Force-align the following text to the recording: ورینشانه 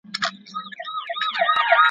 ورینشانه 0.05 1.77